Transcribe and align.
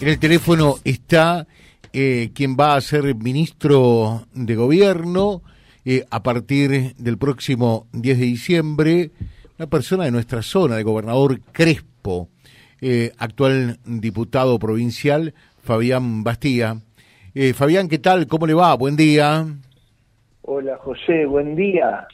En 0.00 0.08
el 0.08 0.18
teléfono 0.18 0.74
está 0.84 1.46
eh, 1.92 2.30
quien 2.34 2.56
va 2.58 2.74
a 2.74 2.80
ser 2.80 3.14
ministro 3.14 4.26
de 4.34 4.56
gobierno 4.56 5.42
eh, 5.84 6.04
a 6.10 6.22
partir 6.22 6.94
del 6.96 7.16
próximo 7.18 7.86
10 7.92 8.18
de 8.18 8.24
diciembre, 8.24 9.10
una 9.58 9.68
persona 9.68 10.04
de 10.04 10.10
nuestra 10.10 10.42
zona, 10.42 10.76
de 10.76 10.82
gobernador 10.82 11.40
Crespo, 11.52 12.28
eh, 12.80 13.12
actual 13.18 13.78
diputado 13.86 14.58
provincial, 14.58 15.32
Fabián 15.62 16.24
Bastía. 16.24 16.76
Fabián, 17.54 17.88
¿qué 17.88 17.98
tal? 17.98 18.28
¿Cómo 18.28 18.46
le 18.46 18.54
va? 18.54 18.74
Buen 18.76 18.94
día. 18.94 19.44
Hola 20.42 20.76
José, 20.76 21.26
buen 21.26 21.56
día. 21.56 22.06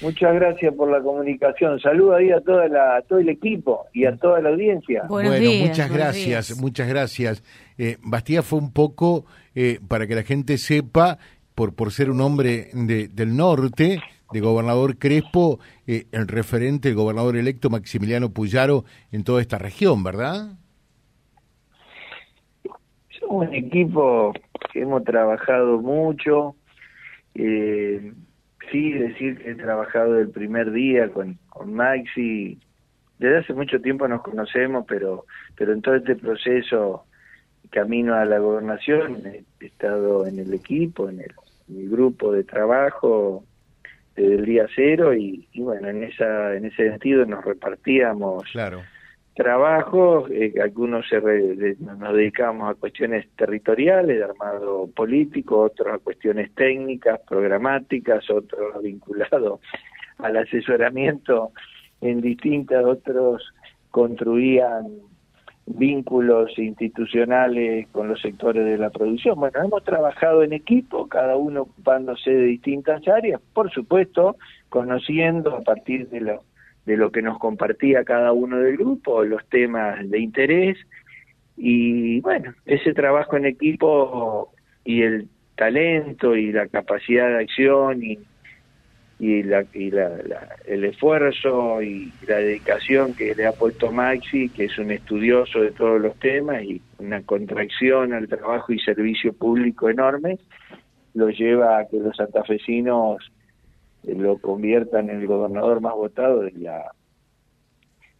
Muchas 0.00 0.34
gracias 0.34 0.74
por 0.74 0.90
la 0.90 1.02
comunicación. 1.02 1.80
Saludos 1.80 2.16
ahí 2.18 2.30
a 2.30 2.40
toda 2.40 2.68
la, 2.68 3.02
todo 3.08 3.18
el 3.18 3.28
equipo 3.28 3.86
y 3.92 4.04
a 4.04 4.16
toda 4.16 4.40
la 4.40 4.50
audiencia. 4.50 5.04
bueno, 5.08 5.30
muchas 5.60 5.92
gracias, 5.92 6.56
muchas 6.60 6.88
gracias. 6.88 7.42
Eh, 7.78 7.96
Bastía 8.02 8.42
fue 8.42 8.60
un 8.60 8.72
poco, 8.72 9.24
eh, 9.54 9.80
para 9.88 10.06
que 10.06 10.14
la 10.14 10.22
gente 10.22 10.56
sepa, 10.58 11.18
por, 11.54 11.74
por 11.74 11.90
ser 11.90 12.10
un 12.10 12.20
hombre 12.20 12.68
de, 12.72 13.08
del 13.08 13.36
norte, 13.36 14.00
de 14.32 14.40
gobernador 14.40 14.98
Crespo, 14.98 15.58
eh, 15.86 16.06
el 16.12 16.28
referente, 16.28 16.90
el 16.90 16.94
gobernador 16.94 17.36
electo 17.36 17.70
Maximiliano 17.70 18.30
Puyaro 18.30 18.84
en 19.10 19.24
toda 19.24 19.40
esta 19.40 19.58
región, 19.58 20.04
¿verdad? 20.04 20.52
Somos 23.18 23.48
un 23.48 23.54
equipo 23.54 24.32
que 24.72 24.82
hemos 24.82 25.02
trabajado 25.04 25.80
mucho. 25.80 26.54
Eh, 27.34 28.12
sí 28.70 28.92
decir 28.92 29.38
que 29.38 29.50
he 29.50 29.54
trabajado 29.54 30.18
el 30.18 30.30
primer 30.30 30.70
día 30.72 31.08
con, 31.10 31.38
con 31.48 31.74
Maxi. 31.74 32.58
Desde 33.18 33.38
hace 33.38 33.54
mucho 33.54 33.80
tiempo 33.80 34.06
nos 34.06 34.22
conocemos, 34.22 34.84
pero, 34.88 35.26
pero 35.56 35.72
en 35.72 35.82
todo 35.82 35.96
este 35.96 36.16
proceso, 36.16 37.04
camino 37.70 38.14
a 38.14 38.24
la 38.24 38.38
gobernación, 38.38 39.22
he 39.26 39.44
estado 39.64 40.26
en 40.26 40.38
el 40.38 40.54
equipo, 40.54 41.08
en 41.08 41.20
el, 41.20 41.34
grupo 41.90 42.32
de 42.32 42.44
trabajo 42.44 43.44
desde 44.16 44.36
el 44.36 44.44
día 44.46 44.66
cero 44.74 45.14
y, 45.14 45.46
y, 45.52 45.60
bueno, 45.60 45.88
en, 45.88 46.02
esa, 46.02 46.54
en 46.54 46.64
ese 46.64 46.88
sentido 46.88 47.26
nos 47.26 47.44
repartíamos. 47.44 48.44
Claro 48.52 48.80
trabajos, 49.38 50.28
eh, 50.32 50.52
algunos 50.60 51.08
se 51.08 51.20
nos 51.20 52.12
dedicamos 52.12 52.68
a 52.68 52.74
cuestiones 52.74 53.28
territoriales, 53.36 54.18
de 54.18 54.24
armado 54.24 54.88
político, 54.88 55.60
otros 55.60 55.94
a 55.94 55.98
cuestiones 55.98 56.52
técnicas, 56.56 57.20
programáticas, 57.20 58.28
otros 58.30 58.82
vinculados 58.82 59.60
al 60.18 60.38
asesoramiento 60.38 61.52
en 62.00 62.20
distintas, 62.20 62.84
otros 62.84 63.54
construían 63.92 64.88
vínculos 65.66 66.58
institucionales 66.58 67.86
con 67.92 68.08
los 68.08 68.20
sectores 68.20 68.64
de 68.64 68.76
la 68.76 68.90
producción. 68.90 69.38
Bueno, 69.38 69.62
hemos 69.62 69.84
trabajado 69.84 70.42
en 70.42 70.52
equipo, 70.52 71.06
cada 71.06 71.36
uno 71.36 71.62
ocupándose 71.62 72.32
de 72.32 72.42
distintas 72.42 73.06
áreas, 73.06 73.40
por 73.54 73.70
supuesto, 73.70 74.34
conociendo 74.68 75.54
a 75.54 75.60
partir 75.60 76.08
de 76.08 76.22
los 76.22 76.40
de 76.88 76.96
lo 76.96 77.12
que 77.12 77.20
nos 77.20 77.38
compartía 77.38 78.02
cada 78.02 78.32
uno 78.32 78.58
del 78.58 78.78
grupo, 78.78 79.22
los 79.22 79.46
temas 79.50 80.08
de 80.08 80.18
interés. 80.18 80.78
Y 81.58 82.20
bueno, 82.20 82.54
ese 82.64 82.94
trabajo 82.94 83.36
en 83.36 83.44
equipo 83.44 84.50
y 84.84 85.02
el 85.02 85.28
talento 85.54 86.34
y 86.34 86.50
la 86.50 86.66
capacidad 86.66 87.28
de 87.28 87.42
acción 87.42 88.02
y, 88.02 88.18
y, 89.18 89.42
la, 89.42 89.66
el 90.64 90.84
esfuerzo 90.84 91.82
y 91.82 92.10
la 92.26 92.36
dedicación 92.36 93.12
que 93.12 93.34
le 93.34 93.46
ha 93.46 93.52
puesto 93.52 93.92
Maxi, 93.92 94.48
que 94.48 94.64
es 94.64 94.78
un 94.78 94.90
estudioso 94.90 95.60
de 95.60 95.72
todos 95.72 96.00
los 96.00 96.18
temas 96.18 96.62
y 96.62 96.80
una 96.98 97.20
contracción 97.20 98.14
al 98.14 98.28
trabajo 98.28 98.72
y 98.72 98.78
servicio 98.78 99.34
público 99.34 99.90
enorme, 99.90 100.38
lo 101.12 101.28
lleva 101.28 101.80
a 101.80 101.86
que 101.86 101.98
los 101.98 102.16
santafesinos 102.16 103.30
lo 104.04 104.38
conviertan 104.38 105.10
en 105.10 105.20
el 105.20 105.26
gobernador 105.26 105.80
más 105.80 105.94
votado 105.94 106.40
de 106.40 106.52
la 106.52 106.92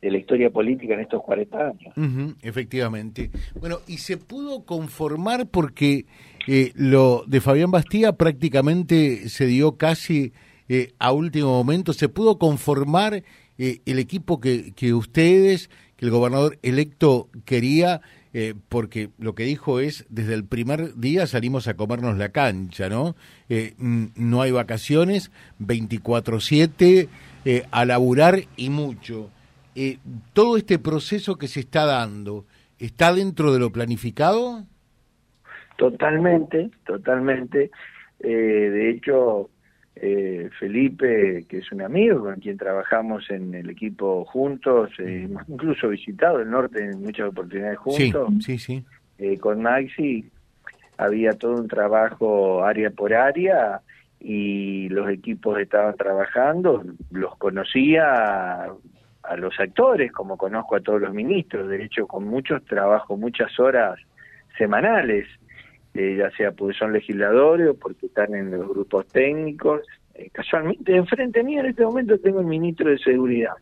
de 0.00 0.10
la 0.10 0.18
historia 0.18 0.50
política 0.50 0.94
en 0.94 1.00
estos 1.00 1.22
40 1.22 1.58
años. 1.58 2.36
efectivamente. 2.42 3.30
Bueno, 3.58 3.78
y 3.86 3.98
se 3.98 4.16
pudo 4.16 4.64
conformar 4.64 5.48
porque 5.48 6.06
eh, 6.46 6.72
lo 6.76 7.24
de 7.26 7.40
Fabián 7.40 7.70
Bastía 7.70 8.12
prácticamente 8.12 9.28
se 9.28 9.46
dio 9.46 9.76
casi 9.76 10.32
eh, 10.68 10.92
a 10.98 11.12
último 11.12 11.48
momento. 11.48 11.92
¿Se 11.92 12.08
pudo 12.08 12.38
conformar 12.38 13.24
eh, 13.58 13.80
el 13.86 13.98
equipo 13.98 14.40
que, 14.40 14.72
que 14.72 14.94
ustedes, 14.94 15.68
que 15.96 16.06
el 16.06 16.12
gobernador 16.12 16.58
electo 16.62 17.28
quería? 17.44 18.00
Eh, 18.34 18.54
porque 18.68 19.08
lo 19.18 19.34
que 19.34 19.44
dijo 19.44 19.80
es, 19.80 20.06
desde 20.10 20.34
el 20.34 20.44
primer 20.44 20.94
día 20.96 21.26
salimos 21.26 21.66
a 21.66 21.74
comernos 21.74 22.18
la 22.18 22.28
cancha, 22.28 22.88
¿no? 22.88 23.16
Eh, 23.48 23.74
no 23.78 24.42
hay 24.42 24.50
vacaciones, 24.50 25.32
24/7, 25.58 27.08
eh, 27.44 27.64
a 27.70 27.84
laburar 27.84 28.40
y 28.56 28.70
mucho. 28.70 29.30
¿Todo 30.32 30.56
este 30.56 30.80
proceso 30.80 31.36
que 31.36 31.46
se 31.46 31.60
está 31.60 31.86
dando 31.86 32.44
está 32.80 33.14
dentro 33.14 33.52
de 33.52 33.60
lo 33.60 33.70
planificado? 33.70 34.64
Totalmente, 35.76 36.70
totalmente. 36.84 37.70
de 38.18 38.90
hecho, 38.90 39.50
eh, 40.00 40.48
Felipe, 40.58 41.44
que 41.48 41.58
es 41.58 41.72
un 41.72 41.82
amigo 41.82 42.20
con 42.20 42.36
quien 42.36 42.56
trabajamos 42.56 43.28
en 43.30 43.54
el 43.54 43.70
equipo 43.70 44.24
juntos, 44.24 44.90
eh, 44.98 45.28
incluso 45.48 45.88
visitado 45.88 46.40
el 46.40 46.50
norte 46.50 46.84
en 46.84 47.02
muchas 47.02 47.28
oportunidades 47.28 47.78
juntos. 47.78 48.28
Sí, 48.40 48.58
sí, 48.58 48.84
eh, 49.18 49.38
con 49.38 49.62
Maxi. 49.62 50.24
Había 50.96 51.32
todo 51.32 51.54
un 51.54 51.68
trabajo 51.68 52.64
área 52.64 52.90
por 52.90 53.14
área 53.14 53.80
y 54.20 54.88
los 54.88 55.08
equipos 55.10 55.58
estaban 55.60 55.94
trabajando, 55.96 56.84
los 57.10 57.36
conocía 57.36 58.64
a, 58.64 59.36
los 59.36 59.58
actores, 59.60 60.10
como 60.10 60.36
conozco 60.36 60.74
a 60.74 60.80
todos 60.80 61.00
los 61.00 61.14
ministros, 61.14 61.68
de 61.68 61.84
hecho 61.84 62.06
con 62.06 62.24
muchos 62.24 62.64
trabajo, 62.64 63.16
muchas 63.16 63.58
horas 63.60 63.98
semanales 64.56 65.28
eh, 65.98 66.14
ya 66.16 66.30
sea 66.36 66.52
porque 66.52 66.78
son 66.78 66.92
legisladores 66.92 67.70
o 67.70 67.74
porque 67.74 68.06
están 68.06 68.32
en 68.32 68.52
los 68.52 68.68
grupos 68.68 69.08
técnicos. 69.08 69.82
Eh, 70.14 70.30
casualmente, 70.30 70.94
enfrente 70.94 71.42
mío 71.42 71.58
en 71.58 71.66
este 71.66 71.84
momento 71.84 72.16
tengo 72.20 72.38
el 72.38 72.46
ministro 72.46 72.88
de 72.88 72.98
Seguridad, 72.98 73.54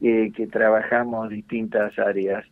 eh, 0.00 0.32
que 0.34 0.46
trabajamos 0.46 1.28
distintas 1.28 1.98
áreas. 1.98 2.42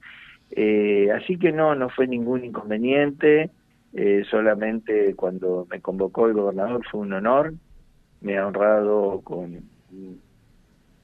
así 1.14 1.38
que 1.38 1.50
no, 1.50 1.74
no 1.74 1.88
fue 1.88 2.06
ningún 2.06 2.44
inconveniente, 2.44 3.50
solamente 4.30 5.14
cuando 5.14 5.66
me 5.70 5.80
convocó 5.80 6.26
el 6.26 6.34
gobernador 6.34 6.82
fue 6.90 7.00
un 7.00 7.14
honor, 7.14 7.54
me 8.20 8.36
ha 8.36 8.46
honrado 8.46 9.22
con, 9.24 9.62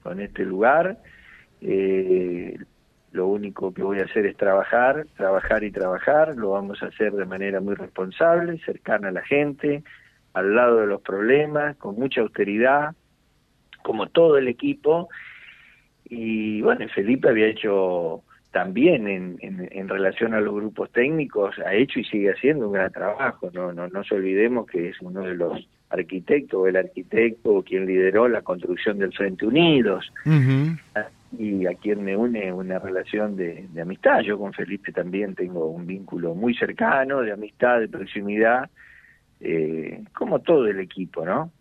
con 0.03 0.19
este 0.19 0.45
lugar. 0.45 0.99
Eh, 1.61 2.59
lo 3.13 3.27
único 3.27 3.73
que 3.73 3.83
voy 3.83 3.99
a 3.99 4.05
hacer 4.05 4.25
es 4.25 4.35
trabajar, 4.35 5.05
trabajar 5.15 5.63
y 5.63 5.71
trabajar, 5.71 6.35
lo 6.35 6.49
vamos 6.51 6.81
a 6.81 6.87
hacer 6.87 7.13
de 7.13 7.25
manera 7.25 7.61
muy 7.61 7.75
responsable, 7.75 8.59
cercana 8.65 9.09
a 9.09 9.11
la 9.11 9.21
gente, 9.21 9.83
al 10.33 10.55
lado 10.55 10.77
de 10.77 10.87
los 10.87 11.01
problemas, 11.01 11.77
con 11.77 11.95
mucha 11.95 12.21
austeridad, 12.21 12.95
como 13.83 14.07
todo 14.07 14.37
el 14.39 14.47
equipo. 14.47 15.09
Y 16.05 16.63
bueno, 16.63 16.87
Felipe 16.93 17.29
había 17.29 17.47
hecho 17.47 18.23
también 18.51 19.07
en, 19.07 19.37
en, 19.41 19.89
relación 19.89 20.33
a 20.33 20.41
los 20.41 20.55
grupos 20.55 20.91
técnicos, 20.91 21.55
ha 21.59 21.73
hecho 21.75 21.99
y 21.99 22.05
sigue 22.05 22.31
haciendo 22.31 22.67
un 22.67 22.73
gran 22.73 22.91
trabajo. 22.91 23.51
No, 23.53 23.71
no, 23.73 23.87
no 23.89 24.03
se 24.03 24.15
olvidemos 24.15 24.65
que 24.65 24.89
es 24.89 25.01
uno 25.01 25.21
de 25.21 25.35
los 25.35 25.67
arquitectos, 25.89 26.59
o 26.59 26.67
el 26.67 26.77
arquitecto 26.77 27.63
quien 27.63 27.85
lideró 27.85 28.27
la 28.27 28.41
construcción 28.41 28.97
del 28.97 29.13
Frente 29.13 29.45
Unidos 29.45 30.11
y 31.37 31.65
a 31.65 31.73
quien 31.75 32.03
me 32.03 32.15
une 32.15 32.51
una 32.51 32.79
relación 32.79 33.35
de, 33.35 33.67
amistad. 33.81 34.21
Yo 34.21 34.37
con 34.37 34.53
Felipe 34.53 34.91
también 34.91 35.35
tengo 35.35 35.67
un 35.67 35.85
vínculo 35.87 36.35
muy 36.35 36.53
cercano, 36.55 37.21
de 37.21 37.31
amistad, 37.31 37.79
de 37.79 37.87
proximidad, 37.87 38.69
eh, 39.39 40.03
como 40.13 40.39
todo 40.39 40.67
el 40.67 40.79
equipo, 40.79 41.25
¿no? 41.25 41.51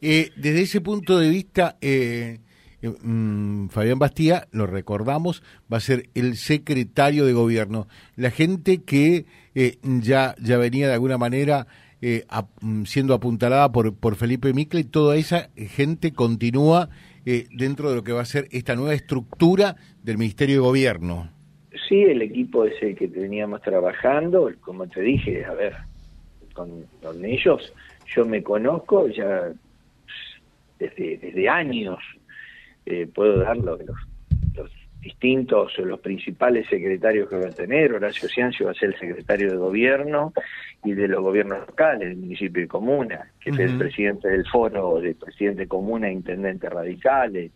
Eh, 0.00 0.30
desde 0.36 0.62
ese 0.62 0.80
punto 0.80 1.18
de 1.18 1.28
vista, 1.28 1.76
eh, 1.82 2.38
mm, 2.82 3.68
Fabián 3.68 3.98
Bastía, 3.98 4.48
lo 4.52 4.66
recordamos, 4.66 5.42
va 5.70 5.76
a 5.76 5.80
ser 5.80 6.08
el 6.14 6.36
secretario 6.36 7.26
de 7.26 7.34
gobierno. 7.34 7.86
La 8.16 8.30
gente 8.30 8.82
que 8.82 9.26
ya, 9.84 10.34
ya 10.40 10.56
venía 10.56 10.88
de 10.88 10.94
alguna 10.94 11.18
manera 11.18 11.66
mm, 12.62 12.84
siendo 12.84 13.12
apuntalada 13.12 13.70
por, 13.70 13.94
por 13.94 14.16
Felipe 14.16 14.54
Micle, 14.54 14.84
toda 14.84 15.16
esa 15.16 15.50
gente 15.54 16.12
continúa 16.12 16.88
eh, 17.26 17.46
dentro 17.52 17.90
de 17.90 17.96
lo 17.96 18.04
que 18.04 18.12
va 18.12 18.22
a 18.22 18.24
ser 18.24 18.48
esta 18.50 18.74
nueva 18.74 18.94
estructura 18.94 19.76
del 20.02 20.18
Ministerio 20.18 20.56
de 20.56 20.60
Gobierno. 20.60 21.30
Sí, 21.88 22.02
el 22.02 22.22
equipo 22.22 22.64
ese 22.64 22.94
que 22.94 23.08
teníamos 23.08 23.62
trabajando, 23.62 24.50
como 24.60 24.86
te 24.86 25.00
dije, 25.00 25.44
a 25.44 25.54
ver, 25.54 25.74
con, 26.52 26.86
ellos 27.24 27.72
yo 28.14 28.24
me 28.24 28.42
conozco 28.42 29.08
ya 29.08 29.52
desde, 30.78 31.18
desde 31.18 31.48
años, 31.48 31.98
eh, 32.86 33.06
puedo 33.12 33.38
dar 33.38 33.56
los, 33.56 33.80
distintos, 35.00 35.76
los 35.78 36.00
principales 36.00 36.66
secretarios 36.68 37.28
que 37.28 37.36
va 37.36 37.48
a 37.48 37.52
tener. 37.52 37.92
Horacio 37.92 38.28
Ciancio 38.28 38.66
va 38.66 38.72
a 38.72 38.74
ser 38.74 38.90
el 38.90 38.98
secretario 38.98 39.50
de 39.50 39.56
gobierno 39.56 40.32
y 40.84 40.92
de 40.92 41.08
los 41.08 41.22
gobiernos 41.22 41.60
locales, 41.66 42.08
del 42.08 42.18
municipio 42.18 42.62
y 42.62 42.66
comuna, 42.66 43.30
que 43.40 43.50
es 43.50 43.58
el 43.58 43.78
presidente 43.78 44.28
del 44.28 44.46
foro 44.46 45.00
de 45.00 45.14
presidente 45.14 45.66
comuna 45.66 46.08
e 46.08 46.12
intendente 46.12 46.68
radicales. 46.68 47.52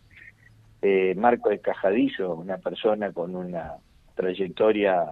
Eh, 0.81 1.15
Marco 1.15 1.49
de 1.49 1.59
Cajadizo, 1.59 2.35
una 2.35 2.57
persona 2.57 3.11
con 3.11 3.35
una 3.35 3.73
trayectoria 4.15 5.11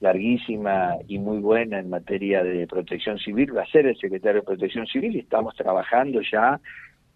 larguísima 0.00 0.96
y 1.06 1.18
muy 1.18 1.38
buena 1.38 1.78
en 1.78 1.88
materia 1.88 2.42
de 2.42 2.66
protección 2.66 3.18
civil, 3.18 3.56
va 3.56 3.62
a 3.62 3.66
ser 3.66 3.86
el 3.86 3.96
secretario 3.96 4.40
de 4.40 4.46
protección 4.46 4.86
civil 4.86 5.14
y 5.16 5.20
estamos 5.20 5.54
trabajando 5.54 6.20
ya, 6.22 6.60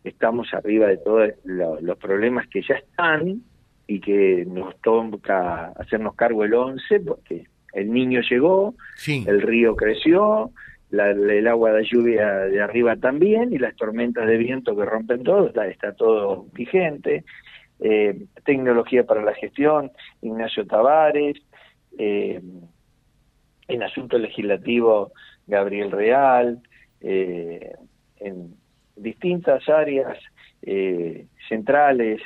estamos 0.04 0.52
arriba 0.54 0.86
de 0.86 0.98
todos 0.98 1.30
los 1.44 1.98
problemas 1.98 2.46
que 2.48 2.62
ya 2.62 2.74
están 2.74 3.42
y 3.86 4.00
que 4.00 4.44
nos 4.46 4.80
toca 4.80 5.66
hacernos 5.76 6.14
cargo 6.14 6.44
el 6.44 6.54
11 6.54 7.00
porque 7.00 7.46
el 7.72 7.92
niño 7.92 8.20
llegó, 8.28 8.74
el 9.06 9.42
río 9.42 9.76
creció, 9.76 10.50
el 10.90 11.46
agua 11.46 11.72
de 11.72 11.84
lluvia 11.84 12.26
de 12.46 12.62
arriba 12.62 12.96
también 12.96 13.52
y 13.52 13.58
las 13.58 13.76
tormentas 13.76 14.26
de 14.26 14.36
viento 14.38 14.74
que 14.76 14.84
rompen 14.84 15.22
todo, 15.22 15.48
está, 15.48 15.92
todo 15.92 16.46
vigente. 16.52 17.24
Eh, 17.78 18.24
tecnología 18.44 19.04
para 19.04 19.22
la 19.22 19.34
gestión, 19.34 19.90
Ignacio 20.22 20.66
Tavares, 20.66 21.36
eh, 21.98 22.40
en 23.68 23.82
asunto 23.82 24.16
legislativo 24.16 25.12
Gabriel 25.46 25.90
Real, 25.90 26.62
eh, 27.00 27.72
en 28.20 28.54
distintas 28.96 29.68
áreas 29.68 30.18
eh, 30.62 31.26
centrales, 31.48 32.20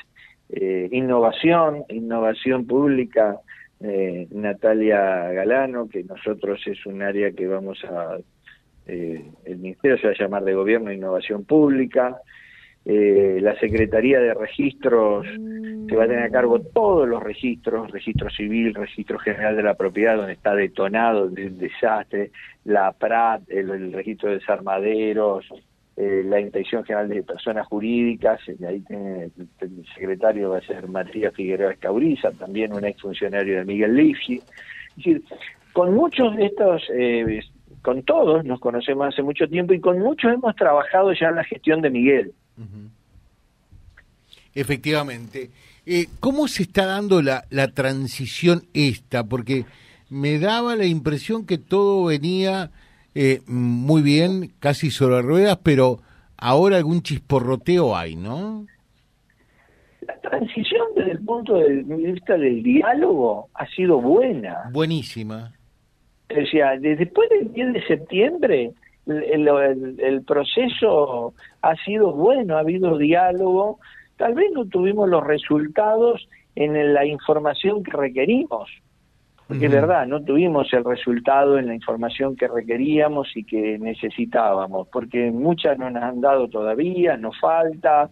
eh, 0.52 0.88
innovación, 0.93 1.85
innovación 1.88 2.67
pública, 2.67 3.38
Natalia 4.31 5.32
Galano, 5.32 5.88
que 5.88 6.05
nosotros 6.05 6.61
es 6.67 6.85
un 6.85 7.00
área 7.00 7.31
que 7.32 7.47
vamos 7.47 7.82
a, 7.85 8.19
el 8.87 9.56
Ministerio 9.56 9.97
se 9.97 10.08
va 10.08 10.12
a 10.12 10.19
llamar 10.19 10.44
de 10.44 10.52
Gobierno 10.52 10.91
e 10.91 10.97
Innovación 10.97 11.44
Pública, 11.44 12.20
eh, 12.85 13.38
la 13.43 13.58
Secretaría 13.58 14.20
de 14.20 14.32
Registros 14.32 15.26
se 15.26 15.97
va 15.97 16.05
a 16.05 16.08
tener 16.08 16.23
a 16.23 16.31
cargo 16.31 16.61
todos 16.61 17.06
los 17.06 17.23
registros, 17.23 17.91
registro 17.91 18.31
civil, 18.31 18.75
registro 18.75 19.19
general 19.19 19.56
de 19.56 19.62
la 19.62 19.75
propiedad, 19.75 20.17
donde 20.17 20.32
está 20.32 20.55
detonado 20.55 21.31
el 21.37 21.58
desastre, 21.58 22.31
la 22.64 22.93
PRAT, 22.93 23.43
el, 23.49 23.93
registro 23.93 24.31
de 24.31 24.37
desarmaderos, 24.37 25.47
eh, 26.02 26.23
la 26.25 26.41
Inspección 26.41 26.82
General 26.82 27.11
de 27.11 27.23
Personas 27.23 27.67
Jurídicas, 27.67 28.41
ahí 28.67 28.81
tiene, 28.81 29.25
el 29.61 29.87
secretario 29.94 30.49
va 30.49 30.56
a 30.56 30.62
ser 30.62 30.88
Matías 30.88 31.35
Figueroa 31.35 31.73
Escauriza, 31.73 32.31
también 32.32 32.73
un 32.73 32.87
exfuncionario 32.87 33.58
de 33.58 33.64
Miguel 33.67 33.94
Lifsi. 33.94 34.37
Es 34.37 34.97
decir, 34.97 35.23
con 35.75 35.94
muchos 35.94 36.35
de 36.37 36.47
estos, 36.47 36.82
eh, 36.97 37.43
con 37.82 38.02
todos 38.02 38.47
nos 38.47 38.61
conocemos 38.61 39.08
hace 39.08 39.23
mucho 39.23 39.47
tiempo 39.47 39.75
y 39.75 39.81
con 39.81 39.99
muchos 39.99 40.32
hemos 40.32 40.56
trabajado 40.56 41.12
ya 41.12 41.29
en 41.29 41.37
la 41.37 41.44
gestión 41.44 41.82
de 41.82 41.91
Miguel. 41.91 42.32
Efectivamente. 44.55 45.50
Eh, 45.85 46.06
¿Cómo 46.19 46.49
se 46.49 46.62
está 46.62 46.87
dando 46.87 47.20
la, 47.20 47.44
la 47.50 47.69
transición 47.69 48.62
esta? 48.73 49.25
Porque 49.25 49.67
me 50.08 50.38
daba 50.38 50.76
la 50.76 50.87
impresión 50.87 51.44
que 51.44 51.58
todo 51.58 52.06
venía 52.06 52.70
eh, 53.14 53.40
muy 53.46 54.02
bien, 54.02 54.52
casi 54.60 54.90
sobre 54.90 55.22
ruedas, 55.22 55.58
pero 55.62 55.98
ahora 56.36 56.76
algún 56.76 57.02
chisporroteo 57.02 57.96
hay, 57.96 58.16
¿no? 58.16 58.66
La 60.00 60.18
transición 60.20 60.86
desde 60.96 61.12
el 61.12 61.24
punto 61.24 61.54
de 61.54 61.82
vista 61.82 62.36
del 62.36 62.62
diálogo 62.62 63.48
ha 63.54 63.66
sido 63.66 64.00
buena. 64.00 64.70
Buenísima. 64.72 65.52
O 66.30 66.46
sea, 66.46 66.78
después 66.78 67.28
del 67.30 67.52
10 67.52 67.72
de 67.72 67.86
septiembre 67.86 68.72
el, 69.06 70.22
proceso 70.26 71.34
ha 71.62 71.76
sido 71.84 72.12
bueno, 72.12 72.56
ha 72.56 72.60
habido 72.60 72.98
diálogo, 72.98 73.80
tal 74.16 74.34
vez 74.34 74.50
no 74.52 74.66
tuvimos 74.66 75.08
los 75.08 75.24
resultados 75.24 76.28
en 76.54 76.94
la 76.94 77.04
información 77.06 77.82
que 77.82 77.92
requerimos, 77.92 78.70
porque 79.50 79.67
es 79.67 79.73
verdad, 79.73 80.06
no 80.06 80.23
tuvimos 80.23 80.73
el 80.73 80.85
resultado 80.85 81.58
en 81.58 81.67
la 81.67 81.75
información 81.75 82.37
que 82.37 82.47
requeríamos 82.47 83.37
y 83.37 83.43
que 83.43 83.81
necesitábamos, 83.81 84.87
porque 84.93 85.32
muchas 85.32 85.76
no 85.76 85.91
nos 85.91 86.05
han 86.05 86.20
dado 86.20 86.47
todavía, 86.47 87.17
nos 87.17 87.37
falta, 87.41 88.08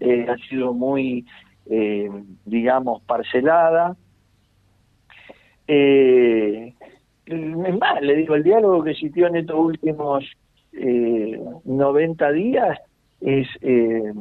eh, 0.00 0.26
ha 0.26 0.36
sido 0.48 0.72
muy, 0.72 1.26
eh, 1.68 2.08
digamos, 2.46 3.02
parcelada. 3.02 3.96
Eh, 5.66 6.72
es 7.26 7.78
más, 7.78 8.00
le 8.00 8.16
digo, 8.16 8.34
el 8.34 8.42
diálogo 8.42 8.82
que 8.82 8.92
existió 8.92 9.26
en 9.26 9.36
estos 9.36 9.58
últimos 9.58 10.24
eh, 10.72 11.38
90 11.66 12.32
días 12.32 12.78
es, 13.20 13.46
eh, 13.60 14.14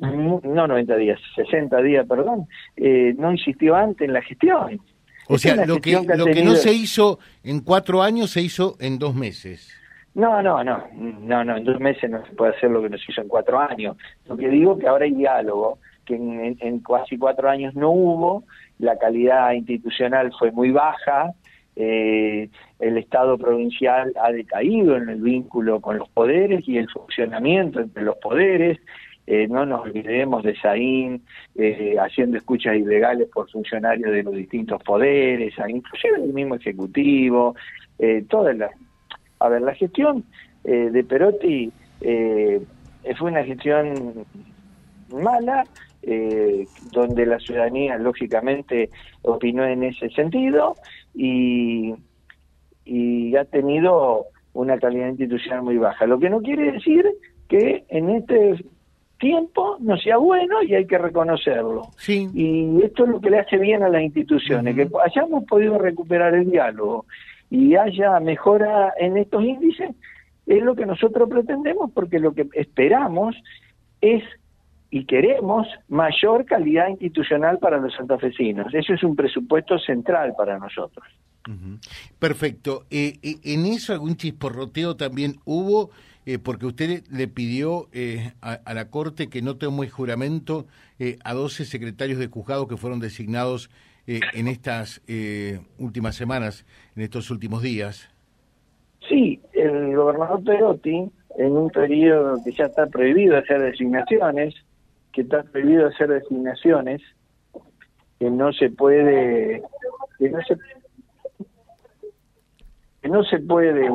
no 0.00 0.66
90 0.66 0.96
días, 0.96 1.20
60 1.36 1.80
días, 1.82 2.04
perdón, 2.08 2.48
eh, 2.76 3.14
no 3.16 3.30
insistió 3.30 3.76
antes 3.76 4.08
en 4.08 4.14
la 4.14 4.22
gestión. 4.22 4.80
O 5.28 5.38
sea, 5.38 5.66
lo 5.66 5.80
que, 5.80 5.92
lo 6.16 6.26
que 6.26 6.42
no 6.42 6.54
se 6.54 6.72
hizo 6.72 7.18
en 7.44 7.60
cuatro 7.60 8.02
años 8.02 8.30
se 8.30 8.42
hizo 8.42 8.76
en 8.80 8.98
dos 8.98 9.14
meses. 9.14 9.74
No, 10.14 10.42
no, 10.42 10.64
no, 10.64 10.84
no, 10.94 11.44
no, 11.44 11.56
en 11.56 11.64
dos 11.64 11.78
meses 11.78 12.10
no 12.10 12.24
se 12.26 12.32
puede 12.32 12.56
hacer 12.56 12.70
lo 12.70 12.82
que 12.82 12.88
nos 12.88 13.08
hizo 13.08 13.20
en 13.20 13.28
cuatro 13.28 13.58
años. 13.60 13.96
Lo 14.26 14.36
que 14.36 14.48
digo 14.48 14.74
es 14.74 14.80
que 14.80 14.88
ahora 14.88 15.04
hay 15.04 15.12
diálogo, 15.12 15.78
que 16.04 16.16
en, 16.16 16.56
en 16.60 16.80
casi 16.80 17.16
cuatro 17.18 17.48
años 17.48 17.74
no 17.74 17.90
hubo, 17.90 18.44
la 18.78 18.98
calidad 18.98 19.52
institucional 19.52 20.32
fue 20.38 20.50
muy 20.50 20.70
baja, 20.70 21.32
eh, 21.80 22.50
el 22.80 22.98
Estado 22.98 23.38
provincial 23.38 24.12
ha 24.20 24.32
decaído 24.32 24.96
en 24.96 25.08
el 25.08 25.20
vínculo 25.20 25.80
con 25.80 25.98
los 25.98 26.08
poderes 26.08 26.66
y 26.66 26.76
el 26.76 26.90
funcionamiento 26.90 27.78
entre 27.78 28.02
los 28.02 28.16
poderes. 28.16 28.78
Eh, 29.30 29.46
no 29.46 29.66
nos 29.66 29.82
olvidemos 29.82 30.42
de 30.42 30.56
Saín 30.56 31.22
eh, 31.54 31.96
haciendo 32.00 32.38
escuchas 32.38 32.76
ilegales 32.76 33.28
por 33.28 33.50
funcionarios 33.50 34.10
de 34.10 34.22
los 34.22 34.34
distintos 34.34 34.82
poderes, 34.82 35.52
inclusive 35.68 36.16
el 36.16 36.32
mismo 36.32 36.54
Ejecutivo, 36.54 37.54
eh, 37.98 38.24
toda 38.26 38.54
la... 38.54 38.70
A 39.40 39.50
ver, 39.50 39.60
la 39.60 39.74
gestión 39.74 40.24
eh, 40.64 40.88
de 40.90 41.04
Perotti 41.04 41.70
fue 42.00 43.30
una 43.30 43.44
gestión 43.44 44.24
mala, 45.12 45.64
eh, 46.00 46.64
donde 46.92 47.26
la 47.26 47.38
ciudadanía 47.38 47.98
lógicamente 47.98 48.88
opinó 49.20 49.62
en 49.64 49.82
ese 49.82 50.08
sentido 50.08 50.74
y, 51.14 51.94
y 52.86 53.36
ha 53.36 53.44
tenido 53.44 54.24
una 54.54 54.78
calidad 54.78 55.08
institucional 55.08 55.64
muy 55.64 55.76
baja. 55.76 56.06
Lo 56.06 56.18
que 56.18 56.30
no 56.30 56.40
quiere 56.40 56.72
decir 56.72 57.04
que 57.46 57.84
en 57.88 58.08
este 58.08 58.64
tiempo 59.18 59.76
no 59.80 59.96
sea 59.96 60.16
bueno 60.16 60.62
y 60.62 60.74
hay 60.74 60.86
que 60.86 60.98
reconocerlo. 60.98 61.88
Sí. 61.96 62.28
Y 62.34 62.82
esto 62.82 63.04
es 63.04 63.10
lo 63.10 63.20
que 63.20 63.30
le 63.30 63.40
hace 63.40 63.58
bien 63.58 63.82
a 63.82 63.88
las 63.88 64.02
instituciones, 64.02 64.74
que 64.74 64.88
hayamos 65.04 65.44
podido 65.44 65.78
recuperar 65.78 66.34
el 66.34 66.50
diálogo 66.50 67.06
y 67.50 67.76
haya 67.76 68.18
mejora 68.20 68.92
en 68.98 69.16
estos 69.16 69.42
índices, 69.42 69.90
es 70.46 70.62
lo 70.62 70.74
que 70.74 70.86
nosotros 70.86 71.28
pretendemos 71.28 71.90
porque 71.92 72.18
lo 72.18 72.32
que 72.32 72.46
esperamos 72.54 73.36
es 74.00 74.22
y 74.90 75.04
queremos 75.04 75.66
mayor 75.88 76.46
calidad 76.46 76.88
institucional 76.88 77.58
para 77.58 77.78
los 77.78 77.94
santafesinos. 77.94 78.72
Eso 78.72 78.94
es 78.94 79.02
un 79.02 79.14
presupuesto 79.14 79.78
central 79.78 80.34
para 80.36 80.58
nosotros. 80.58 81.06
Perfecto. 82.18 82.84
Eh, 82.90 83.18
eh, 83.22 83.36
¿En 83.44 83.66
eso 83.66 83.92
algún 83.92 84.16
chisporroteo 84.16 84.96
también 84.96 85.36
hubo? 85.44 85.90
Eh, 86.30 86.38
porque 86.38 86.66
usted 86.66 87.04
le 87.10 87.26
pidió 87.26 87.88
a, 88.42 88.74
la 88.74 88.90
Corte 88.90 89.30
que 89.30 89.40
no 89.40 89.56
tome 89.56 89.88
juramento 89.88 90.66
a 91.24 91.32
12 91.32 91.64
secretarios 91.64 92.18
de 92.18 92.26
juzgado 92.26 92.68
que 92.68 92.76
fueron 92.76 93.00
designados 93.00 93.70
en 94.06 94.46
estas 94.46 95.00
últimas 95.78 96.16
semanas, 96.16 96.66
en 96.96 97.04
estos 97.04 97.30
últimos 97.30 97.62
días. 97.62 98.10
Sí, 99.08 99.40
el 99.54 99.96
gobernador 99.96 100.44
Perotti, 100.44 101.10
en 101.38 101.52
un 101.52 101.70
periodo 101.70 102.36
que 102.44 102.52
ya 102.52 102.66
está 102.66 102.86
prohibido 102.88 103.38
hacer 103.38 103.62
designaciones, 103.62 104.54
que 105.14 105.22
está 105.22 105.44
prohibido 105.44 105.86
hacer 105.86 106.08
designaciones, 106.08 107.00
que 108.18 108.30
no 108.30 108.52
se 108.52 108.68
puede, 108.68 109.62
que 110.18 110.28
no 110.28 110.42
se, 110.42 110.56
que 113.00 113.08
no 113.08 113.24
se 113.24 113.38
puede 113.38 113.88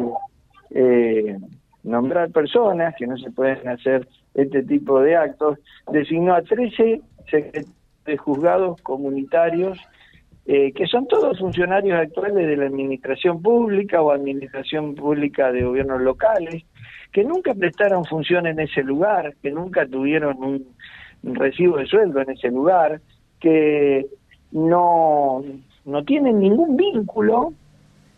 eh, 0.71 1.37
nombrar 1.83 2.31
personas, 2.31 2.95
que 2.97 3.07
no 3.07 3.17
se 3.17 3.31
pueden 3.31 3.67
hacer 3.67 4.07
este 4.33 4.63
tipo 4.63 5.01
de 5.01 5.15
actos, 5.15 5.59
designó 5.91 6.33
a 6.33 6.41
13 6.41 7.01
de 8.05 8.17
juzgados 8.17 8.81
comunitarios 8.81 9.79
eh, 10.45 10.73
que 10.73 10.87
son 10.87 11.07
todos 11.07 11.39
funcionarios 11.39 11.97
actuales 11.97 12.45
de 12.45 12.57
la 12.57 12.65
administración 12.65 13.41
pública 13.41 14.01
o 14.01 14.11
administración 14.11 14.93
pública 14.93 15.53
de 15.53 15.63
gobiernos 15.63 16.01
locales, 16.01 16.63
que 17.13 17.23
nunca 17.23 17.53
prestaron 17.53 18.03
función 18.03 18.45
en 18.47 18.59
ese 18.59 18.83
lugar, 18.83 19.35
que 19.41 19.51
nunca 19.51 19.85
tuvieron 19.85 20.43
un 20.43 20.65
recibo 21.23 21.77
de 21.77 21.85
sueldo 21.85 22.19
en 22.19 22.31
ese 22.31 22.49
lugar, 22.49 22.99
que 23.39 24.05
no, 24.51 25.41
no 25.85 26.03
tienen 26.03 26.39
ningún 26.39 26.75
vínculo 26.75 27.53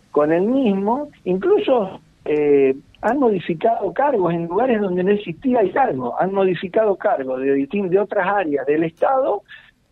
con 0.09 0.31
el 0.33 0.47
mismo, 0.47 1.09
incluso 1.25 1.99
eh, 2.25 2.75
han 3.01 3.19
modificado 3.19 3.93
cargos 3.93 4.33
en 4.33 4.47
lugares 4.47 4.81
donde 4.81 5.03
no 5.03 5.11
existía 5.11 5.59
el 5.61 5.71
cargo, 5.71 6.15
han 6.19 6.33
modificado 6.33 6.95
cargos 6.95 7.41
de, 7.41 7.99
otras 7.99 8.27
áreas 8.27 8.65
del 8.65 8.83
Estado 8.83 9.43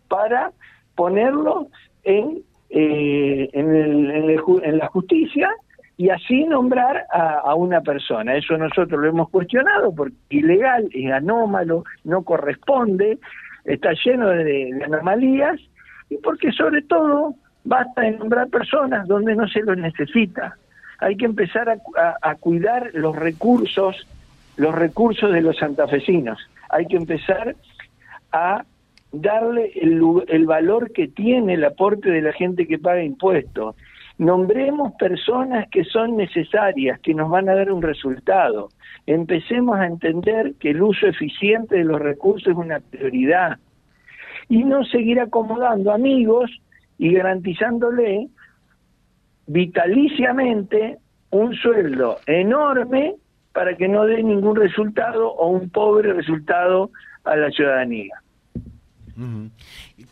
para 0.08 0.52
ponerlo 0.94 1.68
en, 2.02 2.42
eh, 2.70 3.48
en, 3.52 4.78
la 4.78 4.86
justicia 4.88 5.50
y 5.96 6.10
así 6.10 6.44
nombrar 6.44 7.06
a, 7.12 7.54
una 7.54 7.80
persona. 7.80 8.36
Eso 8.36 8.56
nosotros 8.56 9.00
lo 9.00 9.08
hemos 9.08 9.30
cuestionado 9.30 9.94
porque 9.94 10.16
es 10.30 10.38
ilegal, 10.38 10.88
es 10.92 11.12
anómalo, 11.12 11.84
no 12.04 12.22
corresponde, 12.22 13.18
está 13.64 13.92
lleno 14.04 14.28
de, 14.28 14.80
anomalías 14.84 15.60
y 16.10 16.16
porque 16.18 16.50
sobre 16.52 16.82
todo 16.82 17.34
basta 17.64 18.02
de 18.02 18.12
nombrar 18.12 18.48
personas 18.48 19.06
donde 19.06 19.34
no 19.36 19.46
se 19.48 19.60
lo 19.60 19.74
necesita. 19.76 20.56
Hay 21.04 21.16
que 21.16 21.26
empezar 21.26 21.68
a, 22.22 22.34
cuidar 22.36 22.90
los 22.94 23.14
recursos, 23.14 24.06
los 24.56 24.74
recursos 24.74 25.30
de 25.34 25.42
los 25.42 25.58
santafesinos. 25.58 26.38
Hay 26.70 26.86
que 26.86 26.96
empezar 26.96 27.56
a 28.32 28.64
darle 29.12 29.70
el, 29.74 30.00
el, 30.28 30.46
valor 30.46 30.92
que 30.92 31.08
tiene 31.08 31.54
el 31.54 31.64
aporte 31.64 32.08
de 32.10 32.22
la 32.22 32.32
gente 32.32 32.66
que 32.66 32.78
paga 32.78 33.02
impuestos. 33.02 33.76
Nombremos 34.16 34.94
personas 34.94 35.68
que 35.68 35.84
son 35.84 36.16
necesarias, 36.16 36.98
que 37.00 37.12
nos 37.12 37.28
van 37.28 37.50
a 37.50 37.54
dar 37.54 37.70
un 37.70 37.82
resultado. 37.82 38.70
Empecemos 39.06 39.76
a 39.76 39.86
entender 39.86 40.54
que 40.58 40.70
el 40.70 40.82
uso 40.82 41.06
eficiente 41.06 41.76
de 41.76 41.84
los 41.84 42.00
recursos 42.00 42.48
es 42.48 42.56
una 42.56 42.80
prioridad. 42.80 43.58
Y 44.48 44.64
no 44.64 44.84
seguir 44.84 45.20
acomodando 45.20 45.92
amigos 45.92 46.50
y 46.96 47.12
garantizándole 47.12 48.28
vitaliciamente 49.46 50.98
un 51.30 51.54
sueldo 51.54 52.18
enorme 52.26 53.16
para 53.52 53.76
que 53.76 53.88
no 53.88 54.04
dé 54.04 54.22
ningún 54.22 54.56
resultado 54.56 55.32
o 55.32 55.48
un 55.48 55.70
pobre 55.70 56.12
resultado 56.12 56.90
a 57.24 57.36
la 57.36 57.50
ciudadanía. 57.50 58.20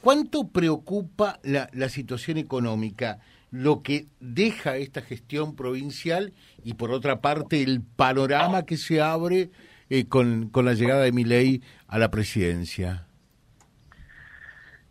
¿Cuánto 0.00 0.48
preocupa 0.48 1.40
la, 1.42 1.68
la, 1.72 1.88
situación 1.88 2.38
económica, 2.38 3.18
lo 3.50 3.82
que 3.82 4.06
deja 4.20 4.76
esta 4.76 5.02
gestión 5.02 5.56
provincial 5.56 6.32
y 6.64 6.74
por 6.74 6.92
otra 6.92 7.20
parte 7.20 7.62
el 7.62 7.82
panorama 7.82 8.64
que 8.64 8.76
se 8.76 9.00
abre 9.00 9.50
eh, 9.90 10.06
con, 10.06 10.50
con 10.50 10.64
la 10.64 10.74
llegada 10.74 11.02
de 11.02 11.10
Milei 11.10 11.62
a 11.88 11.98
la 11.98 12.12
presidencia? 12.12 13.06